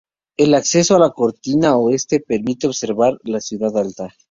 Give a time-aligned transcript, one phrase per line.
[0.35, 4.11] El acceso a la cortina oeste permite observar la ciudad alta.